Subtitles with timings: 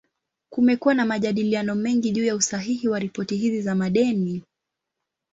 [0.49, 4.43] Kumekuwa na majadiliano mengi juu ya usahihi wa ripoti hizi za madeni.